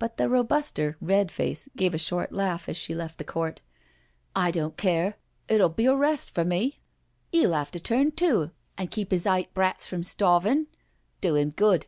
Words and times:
But 0.00 0.16
the 0.16 0.28
robuster 0.28 0.96
Red 1.00 1.30
face 1.30 1.68
gave 1.76 1.94
a 1.94 1.96
short 1.96 2.32
laugh 2.32 2.68
as 2.68 2.76
she 2.76 2.92
left 2.92 3.18
the 3.18 3.24
court:" 3.24 3.60
I 4.34 4.50
don* 4.50 4.72
care— 4.72 5.14
it 5.46 5.60
'uU 5.60 5.68
be 5.76 5.86
a 5.86 5.94
rest 5.94 6.32
for 6.32 6.44
me. 6.44 6.80
'E'll 7.32 7.54
'ave 7.54 7.70
to 7.70 7.78
turn 7.78 8.10
to 8.16 8.50
an* 8.76 8.88
keep 8.88 9.12
'is 9.12 9.26
eyght 9.26 9.54
brats 9.54 9.86
from 9.86 10.02
starvin'— 10.02 10.66
do 11.20 11.36
'im 11.36 11.50
good." 11.50 11.86